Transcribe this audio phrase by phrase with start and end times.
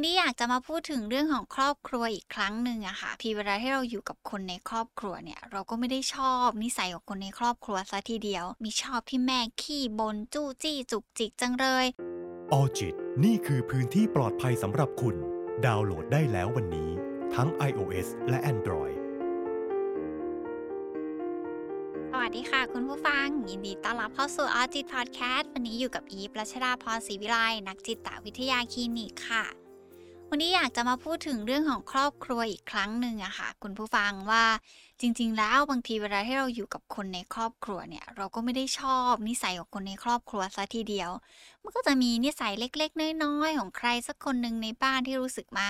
[0.00, 11.86] วันนี้อยากจะมาพูดถึงเรื่องของครอบครัวอีกครั้งหนึ่งอะค่ะทีเวลาที่เราอยู่กับคนในครอบครัวเนี่ย เราก็ไม่ได้ชอบนิสัยของคนในครอบครัวซะทีเดียว มีชอบที่แม่ขี้บนจู้จี้จุกจิกจังเลย
[12.52, 15.16] ออจิตนี่คือพื้นที่ปลอดภัยสำหรับคุณ
[15.66, 16.90] ดาวน์โหลดได้แล้ววันนี้
[17.34, 18.96] ทั้ง iOS และ Android
[22.10, 27.38] สวัสดีค่ะ คุณผู้ฟัง ยินดีต้อนรับเข้าสู่ออจิตพอดแคสต์วันนี้อยู่กับอีฟรัชดาพรศรีวิไล
[27.68, 29.46] นักจิตวิทยาคลินิกค่ะ
[30.30, 34.44] วันนี้อยากจะมาพูดถึงเรื่องของครอบครัวอีกครั้งหนึ่งอะค่ะคุณผู้ฟังว่า
[35.00, 41.10] จริง ๆ แล้วบางทีเวลาที่เราอยู่กับคนในครอบครัวเนี่ย เราก็ไม่ได้ชอบนิสัยของคนในครอบครัวซะทีเดียว
[41.62, 45.66] มันก็จะมีนิสัยเล็ก ๆ น้อยๆของใครสักคนหนึ่งในบ้านที่รู้สึกมา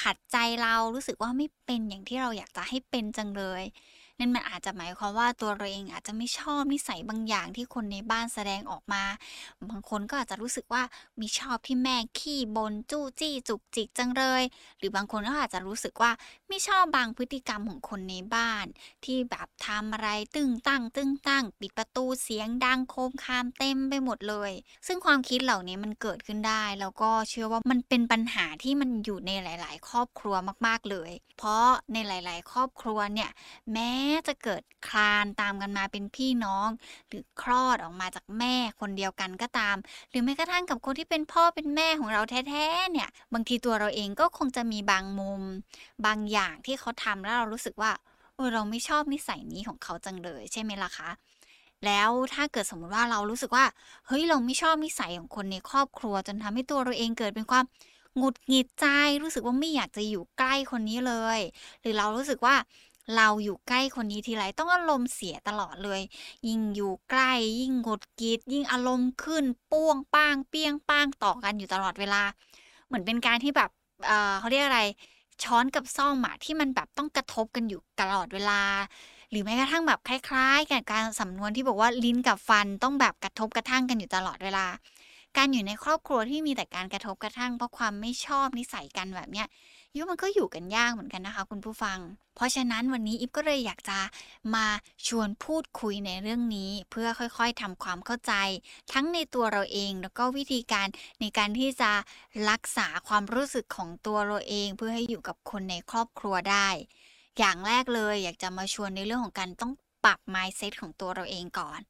[0.00, 3.62] ขัดใจเรารู้สึกว่าไม่เป็นอย่างที่เราอยากจะให้เป็นจังเลย
[4.20, 9.04] นั่นมันอาจจะหมายความว่าตัวเราเองอาจจะไม่ชอบนิสัยบางอย่างที่คนในบ้านแสดงออกมา
[9.68, 10.82] บางคนก็อาจจะรู้สึกว่า
[11.20, 14.42] มีชอบที่แม่ขี้บนจู้จี้จุกจิกจังเลย
[14.78, 16.10] หรือบางคนก็อาจจะรู้สึกว่า
[16.48, 18.66] ไม่ชอบบางพฤติกรรมของคนในบ้าน
[19.04, 24.52] ที่แบบทำอะไรตึงตั้ง ตึงตั้ง ปิดประตูเสียงดังโคมคามเต็มไปหมดเลย
[24.86, 30.34] ซึ่งความคิดเหล่านี้มันเกิดขึ้นได้ แล้วก็เชื่อว่ามันเป็นปัญหาที่มันอยู่ในหลาย ๆ ครอบครัว
[30.66, 33.30] มาก ๆเลย เพราะในหลาย ๆ ครอบครัวเนี่ย
[33.72, 33.92] แม้
[34.28, 36.68] จะเกิดคลานตามกันมาเป็นพี่น้อง
[37.08, 39.76] หรือคลอดออกมาจากแม่คนเดียวกันก็ตาม
[40.10, 45.42] หรือแม้กระทั่งกับคนที่เป็นพ่อเป็นแม่ของเราแท้ๆเนี่ย บางทีตัวเราเองก็คงจะมีบางมุม
[46.06, 47.92] บางอย่างที่เขาทำแล้วเรารู้สึกว่า
[48.36, 51.10] เออเราไม่ชอบนิสัยนี้ของเขาจังเลยใช่ไหมล่ะคะ
[51.86, 53.64] แล้วถ้าเกิดสมมติว่าเรารู้สึกว่า
[54.06, 57.64] เฮ้ยเราไม่ชอบนิสัยของคนในครอบครัว จนทำให้ตัวเราเองเกิดเป็นความ
[58.16, 58.86] หงุดหงิดใจ
[59.22, 61.40] รู้สึกว่าไม่อยากจะอยู่ใกล้คนนี้เลย
[61.80, 62.54] หรือเรารู้สึกว่า
[63.16, 66.00] เราอยู่ใกล้คนนี้ทีไรต้องอารมณ์เสียตลอดเลย
[66.48, 72.22] ยิ่งอยู่ใกล้ ยิ่งหงุดหงิด ยิ่งอารมณ์ขึ้นป้วงป้างเปี้ยงป้างต่อกันอยู่ตลอดเวลา
[72.86, 73.70] เหมือนเป็นการที่แบบ
[74.06, 74.82] เเขาเรียกอะไร
[75.42, 78.62] ช้อนกับซ่อมอะที่มันแบบต้องกระทบกันอยู่ตลอดเวลา
[79.30, 84.66] หรือแม้กระทั่งแบบคล้ายๆ กับการสำนวนที่บอกว่าลิ้นกับฟันต้องแบบกระทบกระทั่งกันอยู่ตลอดเวลา
[85.36, 89.46] การอยู่ในครอบครัวที่มีแต่การกระทบกระทั่งเพราะความไม่ชอบนิสัยกันแบบเนี้ย
[89.96, 91.98] ยุมันก็อยู่กันยากเหมือนกันนะคะ คุณผู้ฟัง
[92.34, 93.98] เพราะฉะนั้นวันนี้อิฟก็เลยอยากจะ
[94.54, 94.66] มา
[95.06, 98.32] ชวนพูดคุยในเรื่องนี้ เพื่อค่อยๆทำความเข้าใจ
[98.92, 100.86] ทั้งในตัวเราเอง แล้วก็วิธีการ
[101.20, 101.90] ในการที่จะ
[102.50, 106.68] รักษาความรู้สึกของตัวเราเอง เพื่อให้อยู่กับคนในครอบครัวได้
[107.38, 109.72] อย่างแรกเลยอยากจะมาชวนในเรื่องของการต้อง
[110.04, 111.80] ปรับ mindset ของตัวเราเองก่อน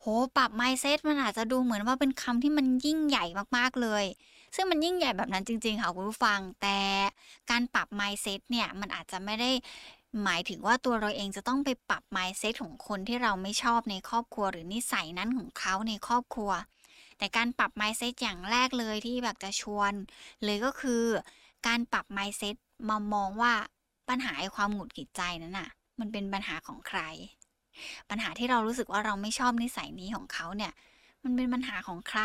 [0.00, 0.06] โห
[0.36, 3.24] ปรับ mindset มันอาจจะดูเหมือนว่าเป็นคำที่มันยิ่งใหญ่
[3.56, 4.04] มากๆเลย
[4.56, 6.78] ซึ่งมันยิ่งใหญ่แบบนั้นจริง ๆ ค่ะคุณผู้ฟังแต่
[7.50, 9.50] การปรับ mindset เนี่ยมันอาจจะไม่ได้
[10.24, 16.50] หมายถึงว่าตัวเราเองจะต้องไปปรับ mindset ของคนที่เราไม่ชอบในครอบครัว หรือนิสัยนั้นของเขาในครอบครัว
[17.18, 19.92] แต่การปรับ mindset อย่างแรกเลยที่แบบจะชวน
[20.44, 21.02] เลยก็คือ
[21.66, 22.56] การปรับ mindset
[22.88, 23.52] มามองว่า
[24.08, 25.68] ปัญหาความหงุดหงิดใจนั้นน่ะ
[26.00, 27.00] มันเป็นปัญหาของใคร
[28.10, 30.72] ปัญหาที่เรารู้สึกว่าเราไม่ชอบนิสัยนี้ของเขาเนี่ย
[31.22, 32.22] มันเป็นปัญหาของใคร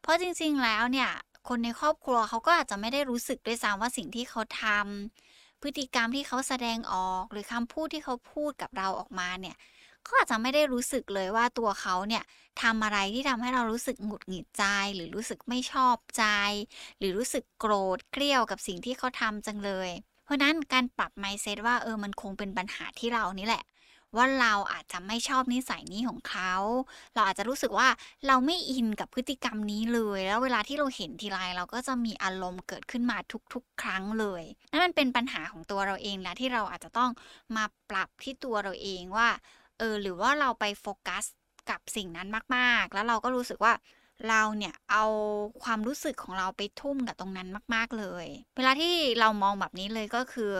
[0.00, 1.10] เพราะจริงๆแล้วเนี่ย
[1.48, 9.56] คนในครอบครัวเขาก็อาจจะไม่ได้รู้สึกด้วยซ้ำว่าสิ่งที่เขาทำพฤติกรรมที่เขาแสดงออก หรือคำพูดที่เขาพูดกับเราออกมาเนี่ย
[10.04, 12.22] เขาอาจจะไม่ได้รู้สึกเลยว่าตัวเขาเนี่ย
[12.62, 14.64] ทำอะไรที่ทำให้เรารู้สึกหงุดหงิดใจ
[14.94, 16.24] หรือรู้สึกไม่ชอบใจ
[16.98, 19.90] หรือรู้สึกโกรธเกลียวกับสิ่งที่เขาทำจังเลย
[20.24, 23.62] เพราะนั้นการปรับ mindset ว่าเออมันคงเป็นปัญหาที่เรานี่แหละ
[24.16, 26.52] ว่าเราอาจจะไม่ชอบนิสัยนี้ของเขา
[27.14, 27.88] เราอาจจะรู้สึกว่า
[28.26, 33.16] เราไม่อินกับพฤติกรรมนี้เลย แล้วเวลาที่เราเห็นทีไรเราก็จะมีอารมณ์เกิดขึ้นมา
[33.54, 37.10] ทุกๆ ครั้งเลยนั่นมันเป็นปัญหาของตัวเราเองและที่เราอาจจะต้อง
[37.56, 39.28] มาปรับที่ตัวเราเองว่า
[39.78, 41.24] เออหรือว่าเราไปโฟกัส
[41.70, 43.74] กับสิ่งนั้นมาก ๆ แล้วเราก็รู้สึกว่า
[44.28, 45.04] เราเนี่ยเอา
[45.64, 48.26] ความรู้สึกของเราไปทุ่มกับตรงนั้นมาก ๆเลย
[48.56, 50.52] เวลาที่เรามองแบบนี้เลยก็คือ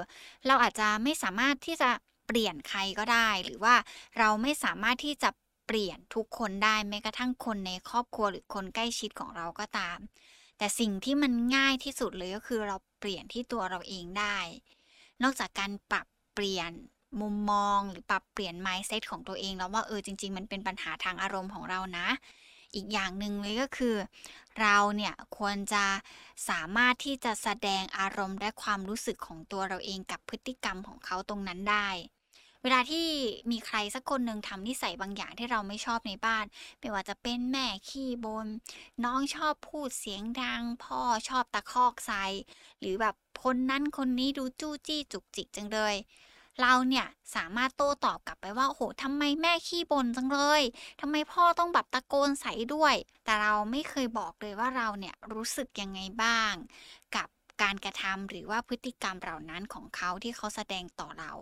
[0.47, 1.91] เราอาจจะไม่สามารถที่จะ
[2.29, 3.75] เปลี่ยนใครก็ได้ หรือว่า
[4.19, 5.31] เราไม่สามารถที่จะ
[5.67, 9.99] เปลี่ยนทุกคนได้แม้กระทั่งคนในครอบครัวหรือคนใกล้ชิดของเราก็ตาม
[10.59, 14.39] แต่สิ่งที่มันง่ายที่สุดเลยก็คือเราเปลี่ยนที่ตัวเราเองได้
[15.23, 16.73] นอกจากการปรับเปลี่ยน
[17.21, 22.09] มุมมองหรือปรับเปลี่ยน mindset ของตัวเองแล้วว่าเออจริง ๆ มันเป็นปัญหาทางอารมณ์ของเรานะ
[22.75, 23.97] อีกอย่างหนึ่งเลยก็คือ
[24.61, 25.85] เราเนี่ยควรจะ
[26.49, 31.89] สามารถที่จะแสดงอารมณ์และความรู้สึกของตัวเราเองกับพฤติกรรมของเขาตรงนั้นได้
[32.63, 33.07] เวลาที่
[33.51, 36.45] มีใครสักคนหนึ่งทำนิสัยบางอย่างที่เราไม่ชอบในบ้าน
[36.81, 38.47] ไม่ว่าจะเป็นแม่ขี้บน
[39.05, 42.25] น้องชอบพูดเสียงดัง พ่อชอบตะคอกใส่
[42.81, 45.95] หรือแบบคนนั้นคนนี้ดูจู้จี้จุกจิกจังเลย
[46.61, 50.63] เราเนี่ยสามารถโต้ตอบกลับไปว่าโอ้โหทำไมแม่ขี้บ่นจังเลย
[51.01, 52.95] ทำไมพ่อต้องแบบตะโกนใส่ด้วย
[53.25, 56.55] แต่เราไม่เคยบอกเลยว่าเราเนี่ยรู้สึกยังไงบ้าง
[57.17, 57.29] กับ
[57.63, 61.33] การกระทำหรือว่าพฤติกรรมเหล่านั้นของเขาที่เขาแสดงต่อเรา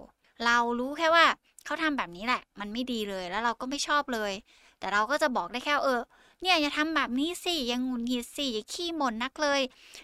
[0.44, 1.26] เรารู้แค่ว่า
[1.64, 4.32] เขาทำแบบนี้แหละ มันไม่ดีเลยแล้วเราก็ไม่ชอบเลย
[4.78, 6.00] แต่เราก็จะบอกได้แค่เออ
[6.42, 9.60] เนี่ยอย่าทำแบบนี้สิอย่างงุนหงิดสิอย่าขี้หม่นนักเลย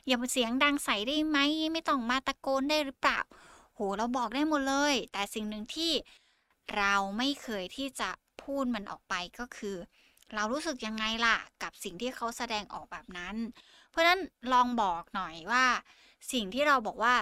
[0.07, 1.39] อย่ามาเสียงดังใส่ได้ไหม
[1.73, 3.19] ไม่ต้องมาตะโกนได้หรือเปล่า
[3.75, 5.93] โหเราบอกได้หมดเลย แต่สิ่งหนึ่งที่
[6.77, 8.11] เราไม่เคยที่จะ
[8.43, 9.77] พูดมันออกไปก็คือ
[10.35, 13.37] เรารู้สึกยังไงล่ะ กับสิ่งที่เขาแสดงออกแบบนั้น
[13.91, 14.21] เพราะฉะนั้น
[14.53, 15.65] ลองบอกหน่อยว่า
[16.33, 17.15] สิ่งที่เราบอกว่า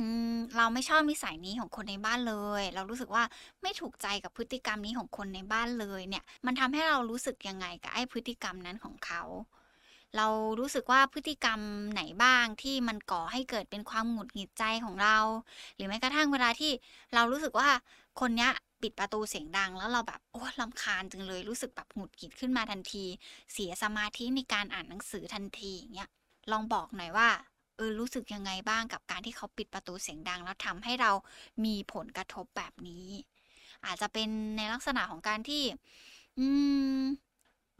[0.00, 3.24] อืม เราไม่ชอบนิสัยนี้ของคนในบ้านเลย เรารู้สึกว่า
[3.62, 9.22] ไม่ถูกใจกับพฤติกรรมนี้ของคนในบ้านเลยเนี่ย มันทำให้เรารู้สึกยังไงกับไอ้พฤติกรรมนั้นของเขา
[10.16, 10.26] เรา
[10.60, 11.60] รู้สึกว่าพฤติกรรม
[11.92, 15.16] ไหนบ้างที่มันก่อให้เกิดเป็นความหงุดหงิดใจของเรา
[15.74, 16.72] หรือแม้กระทั่งเวลาที่
[17.14, 17.68] เรารู้สึกว่า
[18.20, 18.50] คนเนี้ย
[18.82, 23.04] ปิดประตูเสียงดังแล้วเราแบบโอ้ลำคาญจังเลยรู้สึกแบบหงุดหงิดขึ้นมาทันที
[23.52, 26.10] เสียสมาธิในการอ่านหนังสือทันทีอย่างเงี้ย
[26.52, 27.28] ลองบอกหน่อยว่า
[27.80, 31.12] ออรู้สึกยังไงบ้างกับการที่เขาปิดประตูเสียงดัง แล้วทำให้เรา
[31.64, 33.08] มีผลกระทบแบบนี้
[33.86, 35.62] อาจจะเป็นในลักษณะของการที่
[36.38, 36.46] อื
[37.00, 37.04] ม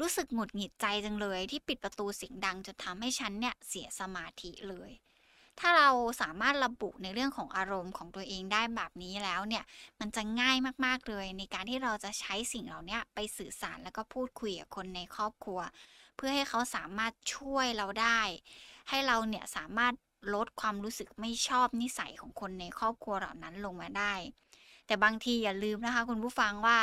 [0.00, 4.91] รู้สึกหงุดหงิดใจจังเลย ที่ปิดประตูเสียงดังจนทำให้ฉันเนี่ยเสียสมาธิเลย
[5.61, 9.64] ถ้าเราสามารถระบุในเรื่องของอารมณ์ของตัวเองได้แบบนี้แล้วเนี่ย
[10.00, 10.56] มันจะง่าย
[10.87, 15.61] มากๆเลย ในการที่เราจะใช้สิ่งเหล่านี้ไปสื่อสารแล้วก็พูดคุยกับคนในครอบครัว
[16.17, 18.20] เพื่อให้เขาสามารถช่วยเราได้
[18.88, 19.94] ให้เราเนี่ยสามารถ
[20.35, 24.15] ลดความรู้สึกไม่ชอบนิสัยของคนในครอบครัวเหล่านั้นลงมาได้
[24.87, 26.79] แต่บางทีอย่าลืมนะคะ คุณผู้ฟังว่า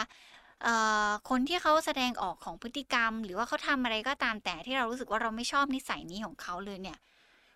[1.30, 6.98] คนที่เขาแสดงออกของพฤติกรรม หรือว่าเขาทำอะไรก็ตามแต่ที่เรารู้สึกว่าเราไม่ชอบนิสัยนี้ของเขาเลยเนี่ย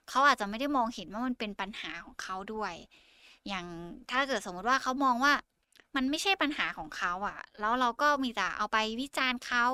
[0.09, 2.73] เขาอาจจะไม่ได้มองเห็นว่ามันเป็นปัญหาของเขาด้วย
[3.47, 3.65] อย่าง
[4.11, 5.33] ถ้าเกิดสมมติว่าเขามองว่า
[5.95, 9.65] มันไม่ใช่ปัญหาของเขาอะ่ะ แล้วเราก็มีแต่เอาไปวิจารณ์เขา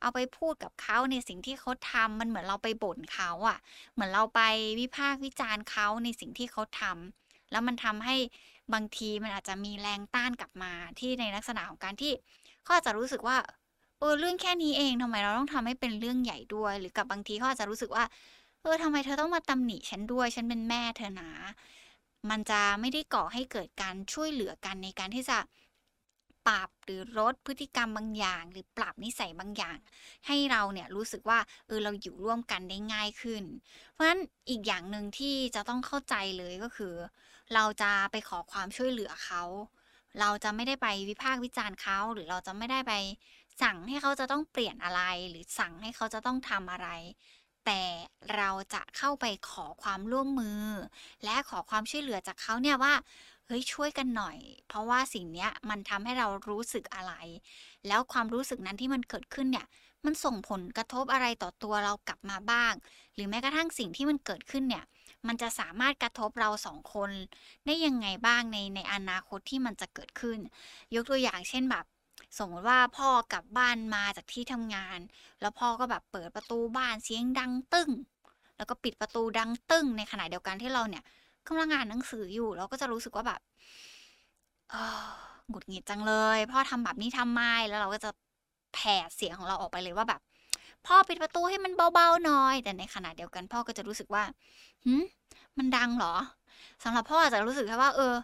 [0.00, 3.58] เอาไปพูดกับเขาในสิ่งที่เขาทำมันเหมือนเราไปบ่นเขาอะ่ะ
[3.92, 4.40] เหมือนเราไป
[4.80, 8.16] วิพากษ์วิจารณ์เขาในสิ่งที่เขาทำแล้วมันทำให้
[8.74, 12.12] บางทีมันอาจจะมีแรงต้านกลับมาที่ในลักษณะของการที่
[12.62, 13.36] เขาอาจจะรู้สึกว่า
[13.98, 18.04] เออเรื่องแค่นี้เองทำไมเราต้องทำให้เป็นเรื่องใหญ่ด้วย หรือกับบางทีเขาอาจจะรู้สึกว่า
[18.62, 21.30] เออทำไมเธอต้องมาตำหนิฉันด้วยฉันเป็นแม่เธอนะ
[22.30, 25.38] มันจะไม่ได้ก่อให้เกิดการช่วยเหลือกันในการที่จะ
[26.48, 29.78] ปรับหรือลดพฤติกรรมบางอย่าง หรือปรับนิสัยบางอย่าง
[30.26, 33.44] ให้เราเนี่ยรู้สึกว่าเออเราอยู่ร่วมกันได้ง่ายขึ้น
[33.92, 36.94] เพราะฉะนั้นอีกอย่างหนึ่งที่จะต้องเข้าใจเลยก็คือ
[37.54, 39.42] เราจะไปขอความช่วยเหลือเขา
[40.20, 42.92] เราจะไม่ได้ไปวิพากษ์วิจารณ์เขาหรือเราจะไม่ได้ไป
[43.62, 46.88] สั่งให้เขาจะต้องเปลี่ยนอะไร หรือสั่งให้เขาจะต้องทำอะไร
[47.66, 47.82] แต่
[48.36, 50.62] เราจะเข้าไปขอความร่วมมือ
[51.24, 52.94] และขอความช่วยเหลือจากเขาเนี่ยว่า
[53.48, 57.12] เฮ้ยช่วยกันหน่อย เพราะว่าสิ่งเนี้ยมันทำให้เรารู้สึกอะไร
[57.86, 59.66] แล้วความรู้สึกนั้นที่มันเกิดขึ้นเนี่ย
[60.04, 62.72] มันส่งผลกระทบอะไรต่อตัวเรากลับมาบ้าง
[63.14, 64.84] หรือแม้กระทั่งสิ่งที่มันเกิดขึ้นเนี่ย
[65.26, 67.10] มันจะสามารถกระทบเราสองคน
[67.66, 70.38] ได้ยังไงบ้างในในอนาคตที่มันจะเกิดขึ้น
[70.94, 71.84] ยกตัวอย่างเช่นแบบ
[72.38, 74.98] สมมติว่าพ่อกลับบ้านมาจากที่ทำงาน
[75.40, 77.90] แล้วพ่อก็แบบเปิดประตูบ้านเสียงดังตึ้ง
[78.56, 81.04] แล้วก็ปิดประตูดังตึ้งในขณะเดียวกันที่เราเนี่ย
[81.48, 83.40] กำลังอ่านหนังสืออยู่ เราก็จะรู้สึกว่าแบบ
[85.48, 88.10] หงุดหงิดจังเลย พ่อทำแบบนี้ทำไมแล้วเราก็จะ
[88.74, 90.20] แผ่เสียงของเราออกไปเลยว่าแบบ
[90.86, 94.24] พ่อปิดประตูให้มันเบาๆหน่อย แต่ในขณะเดียวกันพ่อก็จะรู้สึกว่า
[94.84, 95.02] หืม
[95.58, 96.14] มันดังเหรอ
[96.84, 98.14] สำหรับพ่ออาจจะรู้สึกแค่ว่า เออ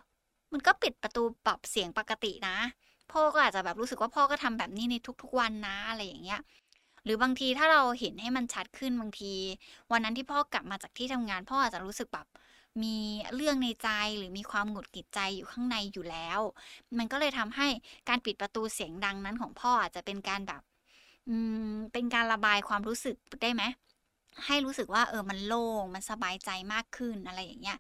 [0.53, 2.57] มันก็ปิดประตูปรับเสียงปกตินะ
[3.13, 6.41] พ่อก็อาจจะแบบรู้สึกว่าพ่อก็ทำแบบนี้ในทุกๆวันนะอะไรอย่างเงี้ย
[7.05, 9.33] หรือบางทีถ้าเราเห็นให้มันชัดขึ้นบางที
[9.93, 12.27] วันนั้นที่พ่อกลับมาจากที่ทำงาน พ่ออาจจะรู้สึกแบบ
[12.83, 12.97] มี
[13.35, 13.89] เรื่องในใจ
[14.19, 16.41] หรือมีความหงุดหงิดใจอยู่ข้างในอยู่แล้ว
[16.99, 17.69] มันก็เลยทำให้
[18.09, 20.63] การปิดประตูเสียงดังนั้นของพ่ออาจจะเป็นการแบบ
[21.29, 21.37] อื
[21.73, 23.63] มเป็นการระบายความรู้สึกได้ไหม
[24.47, 27.79] ให้รู้สึกว่าเออมันโล่งมันสบายใจมากขึ้นอะไรอย่างเงี้ย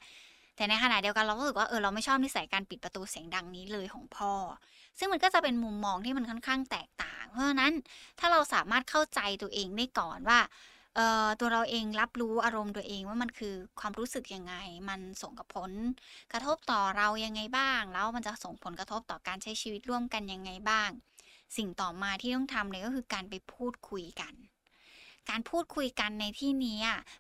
[0.57, 4.33] แต่ในขณะเดียวกันเราก็รู้สึกว่าเออเราไม่ชอบนิสัยการปิดประตูเสียงดังนี้เลยของพ่อ
[4.99, 7.73] ซึ่งมันก็จะเป็นมุมมองที่มันค่อนข้างแตกต่าง เพราะฉะนั้น
[8.19, 10.39] ถ้าเราสามารถเข้าใจตัวเองได้ก่อนว่า
[11.41, 14.55] ตัวเราเองรับรู้อารมณ์ตัวเองว่ามันคือความรู้สึกยังไง
[14.89, 15.73] มันส่งกับผล
[16.33, 20.91] กระทบต่อเรายังไงบ้าง แล้วมันจะส่งผลกระทบต่อการใช้ชีวิตร่วมกันยังไงบ้าง
[21.57, 24.35] สิ่งต่อมาที่ต้องทำเลยก็คือการไปพูดคุยกัน
[25.31, 26.79] การพูดคุยกันในที่นี้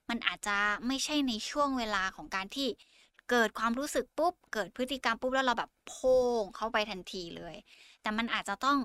[0.09, 2.69] มันอาจจะไม่ใช่ในช่วงเวลาของการที่
[3.31, 7.57] เกิดความรู้สึกปุ๊บ เกิดพฤติกรรมปุ๊บแล้วเราแบบโพ่งเข้าไปทันทีเลย
[8.02, 8.78] แต่มันอาจจะต้อง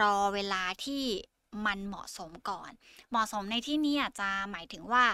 [0.00, 1.04] รอเวลาที่
[1.66, 2.70] มันเหมาะสมก่อน
[3.10, 5.04] เหมาะสมในที่นี้อาจจะหมายถึงว่า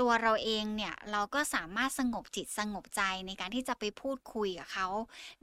[0.00, 4.86] ตัวเราเองเนี่ยเราก็สามารถสงบจิตสงบใจในการที่จะไปพูดคุยกับเขา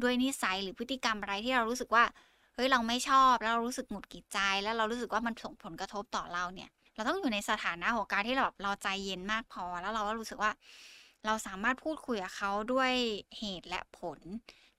[0.01, 2.03] ด้วยนิสัยหรือพฤติกรรมอะไรที่เรารู้สึกว่า
[2.55, 10.51] เฮ้ยเราไม่ชอบแล้วเรารู้สึกหงุดหงิดใจ แล้วเรารู้สึกว่ามันส่งผลกระทบต่อเราเนี่ย เราต้องอยู่ในสถานะของการที่เราแบบเราใจเย็นมากพอ แล้วเราก็รู้สึกว่า
[11.25, 12.91] เราสามารถพูดคุยกับเขาด้วย
[13.39, 14.20] เหตุและผล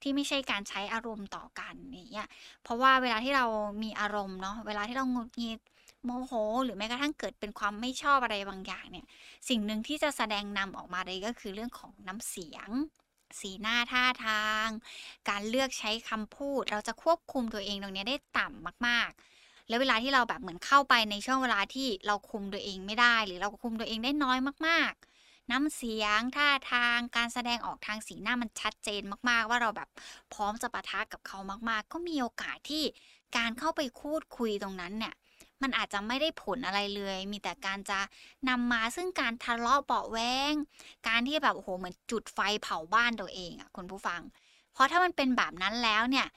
[0.03, 2.27] ที่ไม่ใช่การใช้อารมณ์ต่อกันอย่างเงี้ย
[2.63, 3.45] เพราะว่าเวลาที่เรา
[3.83, 5.59] มีอารมณ์เนาะเวลาที่เราหงุดหงิด
[6.05, 6.31] โมโห
[6.63, 9.05] หรือแม้กระทั่งเกิดเป็นความไม่ชอบอะไรบางอย่างเนี่ย
[9.49, 12.69] สิ่งหนึ่งที่จะแสดงนำออกมาเลยก็คือเรื่องของน้ำเสียง
[13.39, 14.67] สีหน้าท่าทาง
[15.29, 25.12] การเลือกใช้คำพูด เราจะควบคุมตัวเองตรงนี้ได้ต่ำมาก ๆ แล้วเวลาที่เราแบบเหมือนเข้าไปในช่วงเวลาที่เราคุมตัวเองไม่ได้ หรือเราคุมตัวเองได้น้อยมากๆ
[25.51, 29.89] น้ำเสียงท่าทางการแสดงออกทางสีหน้ามันชัดเจนมากๆ ว่าเราแบบ
[30.33, 31.37] พร้อมจะปะทะกับเขา
[31.69, 32.83] มากๆ ก็มีโอกาสที่
[33.37, 35.13] การเข้าไปพูดคุยตรงนั้นเนี่ย
[35.61, 37.99] มันอาจจะไม่ได้ผลอะไรเลย มีแต่การจะ
[38.49, 40.17] นำมาซึ่งการทะเลาะเบาแว
[40.51, 40.53] ง
[41.07, 44.21] การที่แบบโอ้โหเหมือนจุดไฟเผาบ้านตัวเองอะคุณผู้ฟัง
[44.73, 46.27] เพราะถ้ามันเป็นแบบนั้นแล้วเนี่ย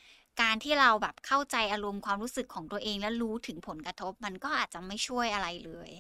[0.42, 5.90] การที่เราแบบเข้าใจอารมณ์ความรู้สึกของตัวเองและรู้ถึงผลกระทบ มันก็อาจจะไม่ช่วยอะไรเลย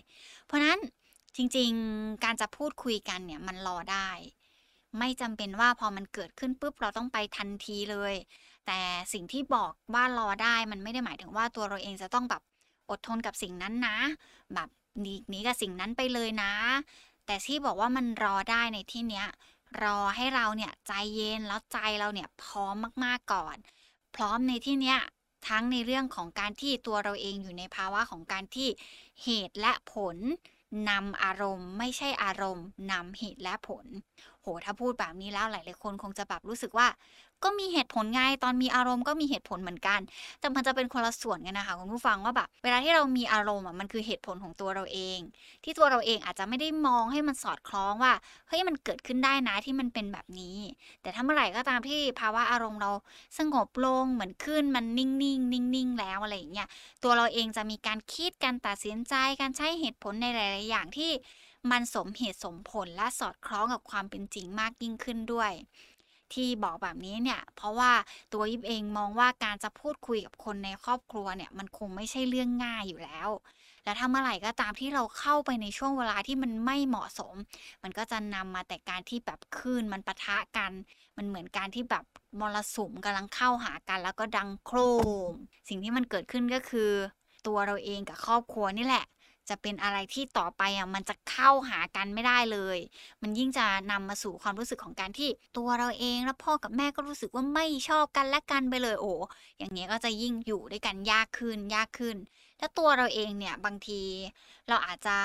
[0.46, 0.78] เพราะนั้น
[1.36, 4.10] จริง ๆ การจะพูดคุยกันเนี่ยมันรอได้
[4.98, 8.14] ไม่จำเป็นว่าพอมันเกิดขึ้นปุ๊บเราต้องไปทันทีเลย
[8.66, 8.80] แต่
[9.12, 12.42] สิ่งที่บอกว่ารอได้มันไม่ได้หมายถึงว่าตัวเราเองจะต้องแบบ
[12.90, 13.98] อดทนกับสิ่งนั้นนะ
[14.54, 14.68] แบบ
[15.00, 16.52] หนีหนีกับสิ่งนั้นไปเลยนะ
[17.26, 19.26] แต่ที่บอกว่ามันรอได้ในที่เนี้ย
[19.82, 22.74] รอให้เราเนี่ยใจเย็นแล้วใจเราเนี่ยพร้อม
[23.04, 23.56] มากๆก่อน
[24.14, 24.98] พร้อมในที่เนี้ย
[25.48, 28.68] ทั้งในเรื่องของการที่ตัวเราเองอยู่ในภาวะของการที่
[29.22, 30.16] เหตุและผล
[30.88, 33.86] นำอารมณ์ไม่ใช่อารมณ์นำเหตุและผล
[34.40, 36.86] โห ถ้าพูดแบบนี้แล้วหลายๆคนคงจะแบบรู้สึกว่า
[37.44, 40.00] ก็มีเหตุผลไงตอนมีอารมณ์ก็มีเหตุผลเหมือนกัน
[40.40, 45.18] แต่มันจะเป็นคนละส่วนกันนะคะคุณผู้ฟังว่าแบบเวลาที่เรามีอารมณ์อะมันคือเหตุผลของตัวเราเอง
[45.64, 48.12] ที่ตัวเราเองอาจจะไม่ได้มองให้มันสอดคล้องว่า
[48.48, 50.58] เฮ้ยมันเกิดขึ้นได้นะที่มันเป็นแบบนี้
[51.02, 52.90] แต่ถ้าเมื่อไหร่ก็ตามที่ภาวะอารมณ์เรา
[53.38, 56.68] สงบลงเหมือนขึ้นมันนิ่งๆนิ่งๆแล้วอะไรอย่างเงี้ย
[57.02, 61.10] ตัวเราเองจะมีการคิดการตัดสินใจการใช้เหตุผลในหลาย ๆ อย่างที่
[61.70, 65.52] มันสมเหตุสมผลและสอดคล้องกับความเป็นจริงมากยิ่งขึ้นด้วย
[66.34, 67.92] ที่บอกแบบนี้เนี่ย เพราะว่า
[68.32, 73.28] ตัวยิบเองมองว่าการจะพูดคุยกับคนในครอบครัวเนี่ย มันคงไม่ใช่เรื่องง่ายอยู่แล้ว
[73.84, 77.34] และถ้าเมื่อไหร่ก็ตามที่เราเข้าไปในช่วงเวลาที่มันไม่เหมาะสม
[77.82, 80.72] มันก็จะนำมาแต่การที่แบบคลื่นมันปะทะกัน
[81.16, 82.04] มันเหมือนการที่แบบ
[82.40, 84.78] มรสุมกำลังเข้าหากัน แล้วก็ดังโคร
[85.30, 85.32] ม
[85.68, 86.90] สิ่งที่มันเกิดขึ้นก็คือ
[87.46, 89.04] ตัวเราเองกับครอบครัวนี่แหละ
[89.48, 92.78] จะเป็นอะไรที่ต่อไปอะมันจะเข้าหากันไม่ได้เลย
[93.22, 99.12] มันยิ่งจะนำมาสู่ความรู้สึกของการที่ตัวเราเองและพ่อกับแม่ก็รู้สึกว่าไม่ชอบกันและกันไปเลยโอ้
[99.58, 102.16] อย่างเงี้ยก็จะยิ่งอยู่ด้วยกันยากขึ้นยากขึ้น
[102.58, 104.02] แล้วตัวเราเองเนี่ยบางที
[104.68, 105.16] เราอาจจะ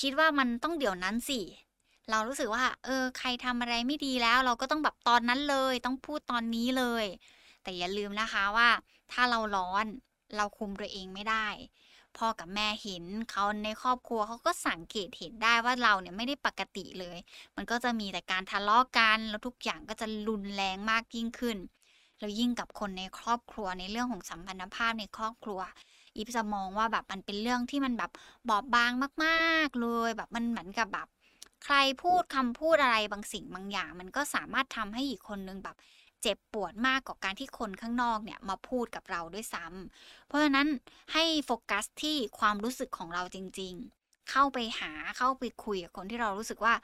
[0.00, 1.40] คิดว่ามันต้องเดี๋ยวนั้นสิ
[2.10, 7.04] เรารู้สึกว่า เออ ใครทำอะไรไม่ดีแล้ว เราก็ต้องแบบตอนนั้นเลย ต้องพูดตอนนี้เลย
[7.62, 8.68] แต่อย่าลืมนะคะว่า
[9.12, 9.86] ถ้าเราร้อน
[10.36, 11.46] เราคุมตัวเองไม่ได้
[12.18, 17.18] พ่อกับแม่เห็นเขาในครอบครัวเขาก็สังเกตเห็นได้ว่าเราเนี่ยไม่ได้ปกติเลย
[17.56, 21.58] มันก็จะมีแต่การทะเลาะกันแล้วทุกอย่างก็จะรุนแรงมากยิ่งขึ้น
[22.18, 25.60] แล้วยิ่งกับคนในครอบครัวในเรื่องของสัมพันธภาพในครอบครัว
[26.16, 28.10] อีฟจะมองว่าแบบมันเป็นเรื่องที่มันแบบ
[28.48, 28.92] บอบบาง
[29.24, 31.06] มากๆเลย แบบมันเหมือนกับแบบ
[31.64, 35.76] ใครพูดคำพูดอะไรบางสิ่งบางอย่าง มันก็สามารถทำให้อีกคนนึงแบบ
[36.22, 40.68] เจ็บปวดมากกว่าการที่คนข้างนอกเนี่ยมาพูดกับเราด้วยซ้ำเพราะฉะนั้น
[41.12, 46.74] ให้โฟกัสที่ความรู้สึกของเราจริง ๆ เข้าไปหาเข้าไปคุยกับคนที่เรารู้สึกว่า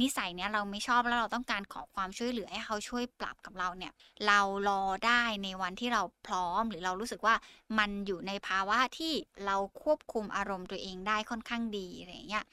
[0.00, 3.92] นิสัยเนี้ยเราไม่ชอบแล้วเราต้องการขอความช่วยเหลือให้เขาช่วยปรับกับเราเนี่ย
[4.26, 7.34] เรารอได้ในวันที่เราพร้อมหรือเรารู้สึกว่า
[7.78, 9.12] มันอยู่ในภาวะที่
[9.46, 12.44] เราควบคุมอารมณ์ตัวเองได้ค่อนข้างดีอะไรเงี้ย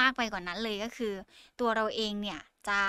[0.00, 1.14] มากไปกว่านั้นเลยก็คือ
[1.60, 2.80] ตัวเราเองเนี่ยจะ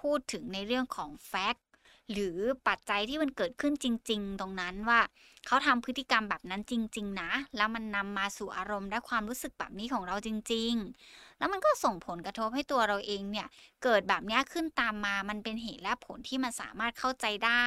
[0.00, 1.64] พูดถึงในเรื่องของแฟกต์
[2.12, 2.38] หรือ
[2.68, 5.00] ปัจจัยที่มันเกิดขึ้นจริง ๆ ตรงนั้นว่า
[5.46, 10.72] เขาทำพฤติกรรมแบบนั้นจริง ๆ นะ แล้วมันนำมาสู่อารมณ์และความรู้สึกแบบนี้ของเราจริง
[11.06, 13.46] ๆ แล้วมันก็ส่งผลกระทบให้ตัวเราเองเนี่ย
[13.82, 17.66] เกิดแบบนี้ขึ้นตามมา มันเป็นเหตุและผลที่มันสามารถเข้าใจได้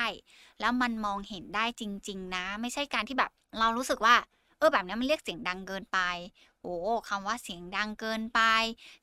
[0.60, 4.16] แล้วมันมองเห็นได้จริง ๆ นะ ไม่ใช่การที่แบบเรารู้สึกว่า
[4.64, 6.00] ออแบบนี้มันเรียกเสียงดังเกินไป
[6.64, 6.76] โอ้
[7.10, 8.42] คำว่าเสียงดังเกินไป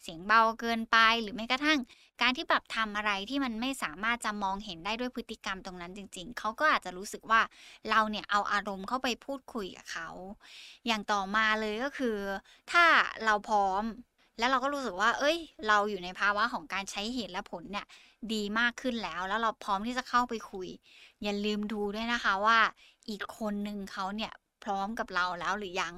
[0.03, 1.79] เสียงเบาเกินไป หรือแม้กระทั่ง
[2.23, 7.41] การที่แบบทำอะไรที่มันไม่สามารถจะมองเห็นได้ด้วยพฤติกรรมตรงนั้นจริง ๆ เขาก็อาจจะรู้สึกว่า
[7.91, 10.09] เราเนี่ยเอาอารมณ์เข้าไปพูดคุยกับเขา
[10.87, 12.17] อย่างต่อมาเลยก็คือ
[12.73, 12.85] ถ้า
[13.25, 13.83] เราพร้อม
[14.39, 15.39] แล้วเราก็รู้สึกว่า เอ้ย
[15.69, 17.87] เราอยู่ในภาวะของการใช้เหตุและผลเนี่ย
[18.33, 20.69] ดีมากขึ้นแล้ว แล้วเราพร้อมที่จะเข้าไปคุย
[21.23, 22.59] อย่าลืมดูด้วยนะคะว่า
[23.09, 24.33] อีกคนหนึ่งเขาเนี่ย
[24.65, 25.95] พร้อมกับเราแล้วหรือยัง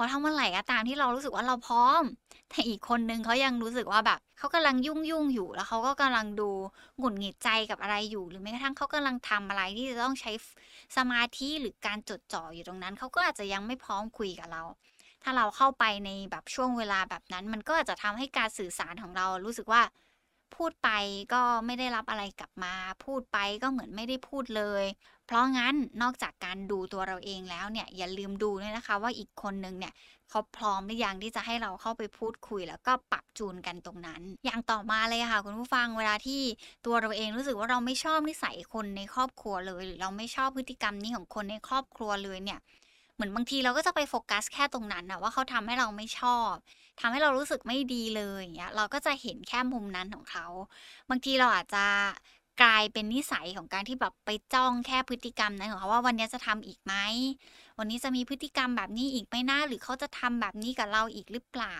[0.00, 2.02] พราะถ้าเมื่อไหร่ก็ตามที่เรารู้สึกว่าเราพร้อม
[2.50, 6.50] แต่อีกคนนึงเขายังรู้สึกว่าแบบเขากำลังยุ่งยุ่งอยู่แล้วเขาก็กำลังดู
[6.98, 10.32] หงุดหงิดใจกับอะไรอยู่ หรือแม้กระทั่งเขากำลังทำอะไรที่จะต้องใช้
[10.96, 14.62] สมาธิหรือการจดจ่ออยู่ตรงนั้นเขาก็อาจจะยังไม่พร้อมคุยกับเรา
[15.22, 19.82] ถ้าเราเข้าไปในแบบช่วงเวลาแบบนั้น มันก็อาจจะทำให้การสื่อสารของเรารู้สึกว่า
[20.54, 20.88] พูดไป
[21.32, 22.74] ก็ไม่ได้รับอะไรกลับมา
[23.04, 24.84] พูดไปก็เหมือนไม่ได้พูดเลย
[25.28, 29.92] เพราะงั้นนอกจากการดูตัวเราเองแล้วเนี่ยอย่าลืมดูด้วยนะคะ ว่าอีกคนนึงเนี่ย
[30.30, 36.42] เขาพร้อมหรือยังที่จะให้เราเข้าไปพูดคุย แล้วก็ปรับจูนกันตรงนั้น อย่างต่อมาเลยค่ะ คุณผู้ฟังเวลาที่
[36.86, 42.60] ตัวเราเองรู้สึกว่าเราไม่ชอบนิสัยคนในครอบครัวเลย หรือเราไม่ชอบพฤติกรรมนี้ของคนในครอบครัวเลยเนี่ย
[43.14, 46.52] เหมือนบางทีเราก็จะไปโฟกัสแค่ตรงนั้นนะว่าเขาทำให้เราไม่ชอบ
[47.00, 50.46] ทำให้เรารู้สึกไม่ดีเลยอย่างเงี้ยเราก็จะเห็นแค่มุมนั้นของเขา
[51.10, 51.84] บางทีเราอาจจะ
[52.62, 56.94] กลายเป็นนิสัยของการที่แบบไปจ้องแค่พฤติกรรมนั้นของเขาว่าวันนี้จะทำอีกไหม
[57.78, 61.76] วันนี้จะมีพฤติกรรมแบบนี้อีกไหมนะหรือเขาจะทำแบบนี้กับเราอีกหรือเปล่า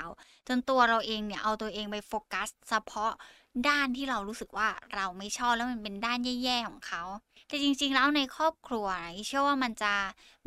[0.48, 3.12] จนตัวเราเองเนี่ยเอาตัวเองไปโฟกัส เฉพาะ
[3.68, 7.02] ด้านที่เรารู้สึกว่าเราไม่ชอบแล้วมันเป็นด้านแย่ๆของเขา
[7.48, 8.86] แต่จริงๆแล้วในครอบครัว
[9.26, 9.92] เชื่อว่ามันจะ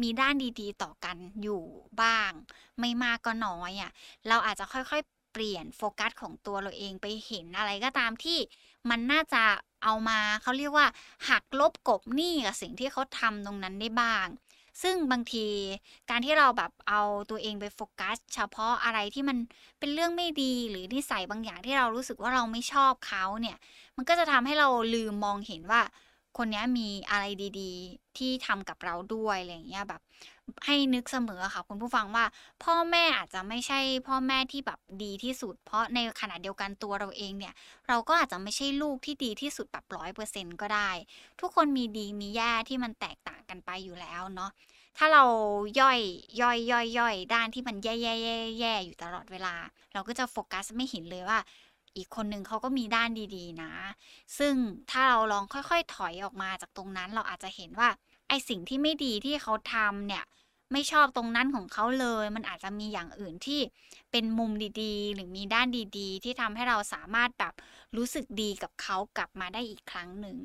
[0.01, 1.61] มีด้านดีๆ ต่อกันอยู่
[2.01, 2.31] บ้าง
[2.79, 3.91] ไม่มากก็น้อยอะ
[4.27, 8.39] เราอาจจะค่อยๆ เปลี่ยนโฟกัสของตัวเราเองไปเห็นอะไรก็ตามที่
[8.89, 9.43] มันน่าจะ
[9.83, 10.87] เอามาเขาเรียกว่า
[11.29, 14.27] หักลบกบหนี้กับสิ่งที่เขาทำตรงนั้นได้บ้าง
[14.81, 15.47] ซึ่งบางที
[16.09, 19.37] การที่เราแบบเอาตัวเองไปโฟกัส เฉพาะอะไรที่มัน
[19.79, 23.57] เป็นเรื่องไม่ดีหรือนิสัยบางอย่างที่เรารู้สึกว่าเราไม่ชอบเขาเนี่ย
[23.97, 25.81] มันก็จะทำให้เราลืมมองเห็นว่า
[26.37, 27.25] คนนี้มีอะไร
[27.59, 30.01] ดี ๆ ที่ทำกับเราด้วยอะไรอย่างเงี้ยแบบ
[30.65, 32.25] ให้นึกเสมอค่ะ คุณผู้ฟังว่า
[32.63, 37.53] พ่อแม่อาจจะไม่ใช่พ่อแม่ที่แบบดีที่สุด เพราะในขณะเดียวกันตัวเราเองเนี่ย
[37.87, 40.89] เราก็อาจจะไม่ใช่ลูกที่ดีที่สุดแบบร้อยเปอร์เซ็นก็ได้
[41.39, 44.51] ทุกคนมีดีมีแย่ที่มันแตกต่างกันไปอยู่แล้วเนาะ
[44.97, 45.23] ถ้าเรา
[45.79, 45.99] ย่อย
[46.41, 49.55] ย่อยย่อยย่อยด้านที่มันแย่แย่แย่แย่อยู่ตลอดเวลา
[49.93, 51.39] เราก็จะโฟกัสไม่เห็นเลยว่า
[51.97, 53.73] อีกคนหนึ่งเขาก็มีด้านดีๆ นะ
[54.37, 54.53] ซึ่ง
[54.91, 57.89] ถ้าเราลองค่อยๆ ถอยออกมาจากตรงนั้น เราอาจจะเห็นว่า
[58.29, 60.23] ไอสิ่งที่ไม่ดีที่เขาทำเนี่ย
[60.71, 63.61] ไม่ชอบตรงนั้นของเขาเลย มันอาจจะมีอย่างอื่นที่
[64.11, 64.51] เป็นมุม
[64.81, 67.53] ดีๆ หรือมีด้านดีๆ ที่ทำให้เราสามารถแบบ
[67.97, 70.37] รู้สึกดีกับเขากลับมาได้อีกครั้งหนึ่ง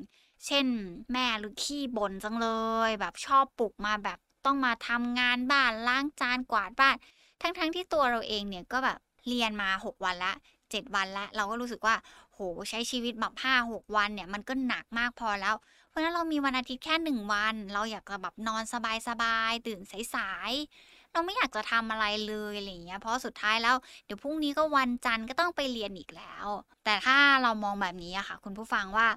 [0.45, 0.65] เช่น
[1.11, 2.47] แม่หรือขี้บ่นจังเล
[2.87, 6.95] ย แบบชอบปลุกมาแบบต้องมาทำงานบ้านล้างจานกวาดบ้าน
[7.41, 10.33] ทั้งๆทที่ตัวเราเองเนี่ยก็แบบเรียนมา 6 วันละ
[10.71, 11.95] 7 วันละ เราก็รู้สึกว่า
[12.37, 15.55] โหใช้ชีวิตแบบห้าหกวันเนี่ยมันก็หนักมากพอแล้ว
[15.89, 18.63] เพราะฉะนั้นเรามีวันอาทิตย์แค่หนึ่งวัน เราอยากจะแบบนอน
[19.07, 19.79] สบายๆตื่น
[20.15, 26.47] สายๆเราไม่อยากจะทำอะไรเลยอะไรเงี้ยเพราะสุดท้ายแล้วเดี๋ยวพรุ่งนี้ก็วันจันทร์ก็ต้องไปเรียนอีกแล้ว
[26.83, 29.07] แต่ถ้าเรามองแบบนี้อะค่ะ คุณผู้ฟังว่า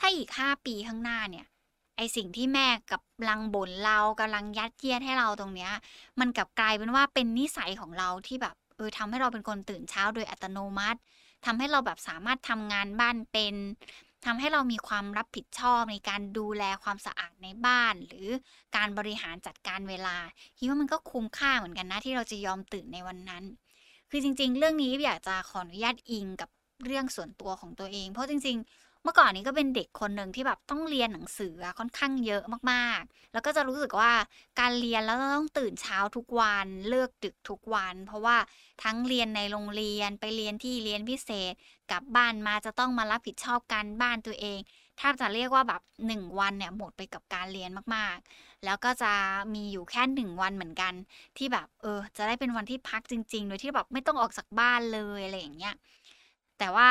[0.00, 1.46] ถ้าอีกห้าปีข้างหน้าเนี่ย
[1.96, 5.72] ไอสิ่งที่แม่กับลังบ่นเรากำลังยัดเยียดให้เราตรงเนี้ย
[6.20, 11.00] มันกลับกลายเป็นว่าเป็นนิสัยของเราที่แบบเออทำให้เราเป็นคนตื่นเช้าโดยอัตโนมัติ
[11.44, 13.54] ทำให้เราแบบสามารถทำงานบ้านเป็น
[14.26, 18.28] ทำให้เรามีความรับผิดชอบในการดูแลความสะอาดในบ้าน หรือ
[18.76, 20.16] การบริหารจัดการเวลา
[20.58, 23.44] คิดว่ามันก็คุ้มค่าเหมือนกันนะที่เราจะยอมตื่นในวันนั้น
[24.10, 26.50] คือจริง ๆ เรื่องนี้อยากจะขออนุญาตอิงกับ
[26.84, 34.12] เรื่องส่วนตัวของตัวเอง เพราะจริง ๆ เมื่อก่อนนี้ก็เป็นเด็กคนหนึ่งที่แบบต้องเรียนหนังสือค่อนข้างเยอะมากๆ แล้วก็จะรู้สึกว่า
[34.60, 38.36] การเรียนแล้วต้องตื่นเช้าทุกวันเลิกดึกทุกวัน เพราะว่า
[38.82, 41.54] ทั้งเรียนในโรงเรียนไปเรียนที่เรียนพิเศษ
[41.90, 44.58] กลับบ้านมาจะต้องมารับผิดชอบการบ้านตัวเอง
[45.00, 49.12] ถ้าจะเรียกว่าแบบหนึ่งวันเนี่ยหมดไปกับการเรียนมากๆ แล้วก็จะ
[49.54, 50.92] มีอยู่แค่หนึ่งวันเหมือนกัน
[51.36, 55.74] ที่แบบเออ จะได้เป็นวันที่พักจริง ๆ โดยที่แบบไม่ต้องออกจากบ้านเลยอะไรอย่างเงี้ย
[56.60, 56.88] แต่ว่า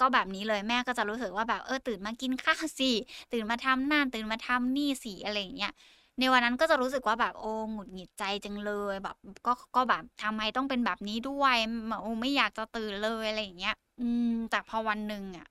[0.00, 2.90] ก็แบบนี้เลยแม่ก็จะรู้สึกว่าแบบเออตื่นมากินข้าวสิ
[3.32, 5.72] ตื่นมาทำนั่นตื่นมาทำนี่สิอะไรอย่างเงี้ย
[6.18, 11.56] ในวันนั้นก็จะรู้สึกว่าแบบโอ้หงุดหงิดใจจังเลยแบบ ก็ก็แบบทำไมต้องเป็นแบบนี้ด้วย
[12.02, 15.48] โอ้ไม่อยากจะตื่นเลยอะไรอย่างเงี้ย อืมแต่พอวันหนึ่งอะ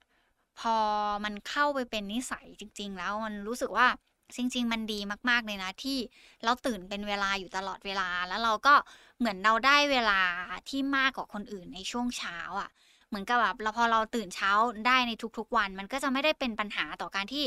[0.60, 0.76] พอ
[1.24, 3.88] มันเข้าไปเป็นนิสัยจริง ๆ แล้วมันรู้สึกว่า
[4.36, 5.98] จริง ๆ มันดีมากๆเลยนะที่
[6.44, 8.74] เราตื่นเป็นเวลาอยู่ตลอดเวลาแล้วเราก็
[9.20, 10.22] เหมือนเราได้เวลา
[10.70, 12.70] ที่มากกว่าคนอื่นในช่วงเช้าอะ
[13.12, 14.52] เหมือนกับแบบเราพอเราตื่นเช้า
[14.88, 17.46] ได้ในทุกๆวัน มันก็จะไม่ได้เป็นปัญหาต่อการที่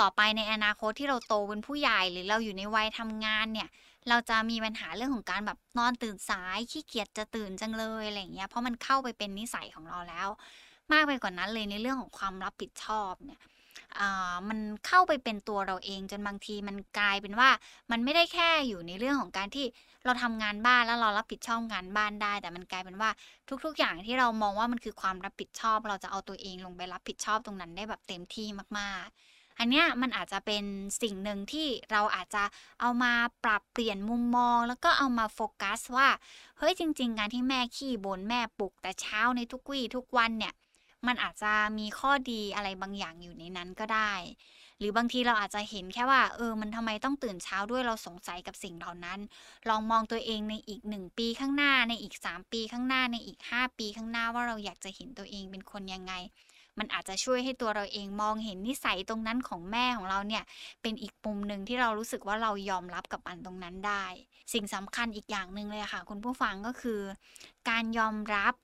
[0.00, 3.68] ต่อไปในอนาคตที่เราโตเป็นผู้ใหญ่หรือเราอยู่ในวัยทำงานเนี่ย
[4.08, 10.28] เราจะมีปัญหาเรื่องของการแบบนอนตื่นสายขี้เกียจจะตื่นจังเลยอะไรอย่างเงี้ยเพราะมันเข้าไปเป็นนิสัยของเราแล้ว
[10.92, 13.40] มากไปกว่านั้นเลยในเรื่องของความรับผิดชอบเนี่ย
[14.48, 17.50] มันเข้าไปเป็นตัวเราเองจนบางทีมันกลายเป็นว่า
[17.90, 19.66] มันไม่ได้แค่อยู่ในเรื่องของการที่
[20.04, 23.10] เราทำงานบ้านแล้วเรารับผิดชอบงานบ้านได้ แต่มันกลายเป็นว่า
[23.64, 28.46] ทุก ๆ อย่างที่เรามองว่ามันคือความรับผิดชอบ เราจะเอาตัวเองลงไปรับผิดชอบตรงนั้นได้แบบเต็มที่
[28.78, 30.64] มาก ๆอันเนี้ยมันอาจจะเป็น
[31.02, 32.44] สิ่งหนึ่งที่เราอาจจะ
[32.80, 33.12] เอามา
[33.44, 36.08] ปรับเปลี่ยนมุมมอง แล้วก็เอามาโฟกัสว่า
[36.58, 40.54] เฮ้ยจริง ๆ การที่แม่ขี้บ่นแม่ปลุกแต่เช้าในทุกวี่ทุกวันเนี่ย
[41.06, 44.12] มันอาจจะมีข้อดีอะไรบางอย่างอยู่ในนั้นก็ได้
[44.78, 49.18] หรือบางทีเราอาจจะเห็นแค่ว่า เออ มันทำไมต้องตื่นเช้าด้วยเราสงสัยกับสิ่งเหล่านั้น
[49.68, 56.12] ลองมองตัวเองในอีกหนึ่งปีข้างหน้าในอีก 3 ปีข้างหน้าในอีก 5 ปีข้างหน้าว่าเราอยากจะเห็นตัวเองเป็นคนยังไง
[56.78, 60.44] มันอาจจะช่วยให้ตัวเราเองมองเห็นนิสัยตรงนั้นของแม่ของเราเนี่ย
[60.82, 64.04] เป็นอีกมุมหนึ่งที่เรารู้สึกว่าเรายอมรับกับมันตรงนั้นได้
[64.52, 67.00] สิ่งสำคัญอีกอย่างหนึ่งเลยค่ะ คุณผู้ฟังก็คือ
[67.68, 68.54] การยอมรับ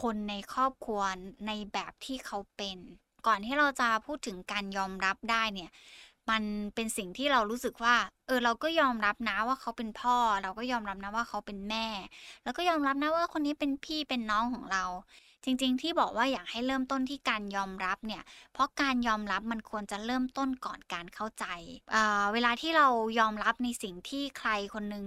[0.00, 1.02] คนในครอบครัว
[1.46, 2.78] ในแบบที่เขาเป็น
[3.26, 5.70] ก่อนที่เราจะพูดถึงการยอมรับได้เนี่ย
[6.30, 6.42] มัน
[6.74, 11.86] เป็นสิ่งที่เรารู้สึกว่า เออเราก็ยอมรับนะว่าเขาเป็นพ่อ เราก็ยอมรับนะว่าเขาเป็นแม่
[12.44, 14.84] แล้วก็ยอมรับนะว่าคนนี้เป็นพี่เป็นน้องของเรา
[15.44, 21.44] จริงๆ ที่บอกว่าอยากให้เริ่มต้นที่การยอมรับเนี่ย เพราะการยอมรับมันควรจะเริ่มต้นก่อนการเข้าใจ
[21.94, 25.06] อ่าเวลาที่เรายอมรับในสิ่งที่ใครคนหนึง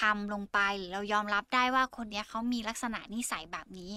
[0.00, 3.94] ทำลงไปหรือเรายอมรับได้ว่าคนนี้เขามีลักษณะนิสัยแบบนี้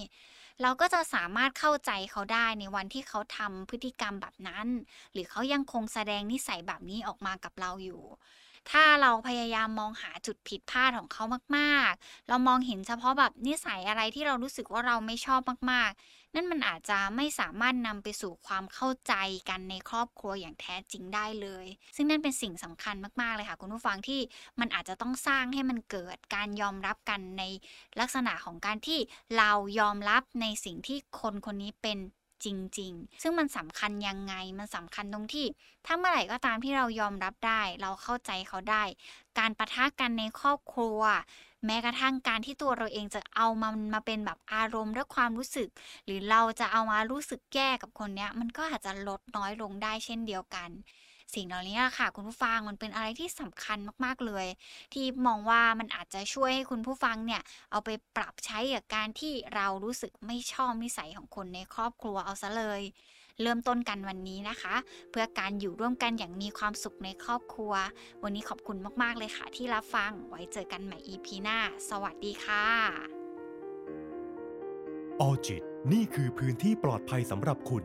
[0.62, 4.66] เราก็จะสามารถเข้าใจเขาได้ในวันที่เขาทำพฤติกรรมแบบนั้น
[5.12, 8.02] หรือเขายังคงแสดงนิสัยแบบนี้ออกมากับเราอยู่
[8.70, 11.24] ถ้าเราพยายามมองหาจุดผิดพลาดของเขา
[11.56, 19.14] มากๆ เรามองเห็นเฉพาะแบบนิสัยอะไรที่เรารู้สึกว่าเราไม่ชอบมากๆ นั่นมันอาจจะไม่สามารถนำไปสู่ความเข้าใจ
[19.48, 24.20] กันในครอบครัวอย่างแท้จริงได้เลย ซึ่งนั่นเป็นสิ่งสำคัญมากๆเลยค่ะ คุณผู้ฟังที่
[24.60, 27.42] มันอาจจะต้องสร้างให้มันเกิดการยอมรับกันใน
[28.00, 28.98] ลักษณะของการที่
[29.38, 29.50] เรา
[29.80, 31.98] ยอมรับในสิ่งที่คนคนนี้เป็น
[32.44, 32.46] จ
[32.78, 35.46] ริง ๆ ซึ่งมันสำคัญยังไง มันสำคัญตรงที่
[35.86, 38.84] ถ้าเมื่อไหร่ก็ตามที่เรายอมรับได้ เราเข้าใจเขาได้
[39.38, 41.00] การประทะกันในครอบครัว
[41.66, 45.68] แม้กระทั่งการที่ตัวเราเองจะเอามันมาเป็นแบบอารมณ์และความรู้สึก
[46.04, 50.70] หรือเราจะเอามารู้สึกแก้กับคนเนี้ย มันก็อาจจะลดน้อยลงได้เช่นเดียวกัน
[51.34, 54.46] สิ่งเหล่านี้ค่ะ คุณผู้ฟังมันเป็นอะไรที่สำคัญมากๆเลย
[54.92, 62.82] ที่มองว่ามันอาจจะช่วยให้คุณผู้ฟังเนี่ยเอาไปปรับใช้กับการที่เรารู้สึกไม่ชอบนิสัยของคนในครอบครัวเอาซะเลย
[63.42, 64.74] เริ่มต้นกันวันนี้นะคะ
[65.10, 67.72] เพื่อการอยู่ร่วมกันอย่างมีความสุขในครอบครัว
[68.22, 71.58] วันนี้ขอบคุณมากๆเลยค่ะ ที่รับฟังไว้เจอกันใหม่ EP หน้า
[71.90, 72.64] สวัสดีค่ะ
[75.20, 77.84] ออจิตนี่คือพื้นที่ปลอดภัยสำหรับคุณ